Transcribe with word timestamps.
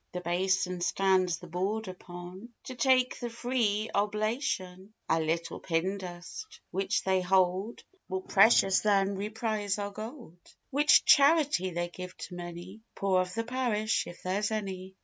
The 0.13 0.21
bason 0.21 0.81
stands 0.81 1.37
the 1.37 1.45
board 1.45 1.87
upon 1.87 2.49
To 2.63 2.73
take 2.73 3.19
the 3.19 3.29
free 3.29 3.87
oblation; 3.93 4.93
A 5.07 5.19
little 5.19 5.59
pin 5.59 5.99
dust, 5.99 6.59
which 6.71 7.03
they 7.03 7.21
hold 7.21 7.83
More 8.09 8.23
precious 8.23 8.79
than 8.79 9.15
we 9.15 9.29
prize 9.29 9.77
our 9.77 9.91
gold; 9.91 10.39
Which 10.71 11.05
charity 11.05 11.69
they 11.69 11.89
give 11.89 12.17
to 12.17 12.33
many 12.33 12.81
Poor 12.95 13.21
of 13.21 13.35
the 13.35 13.43
parish, 13.43 14.07
if 14.07 14.23
there's 14.23 14.49
any. 14.49 14.95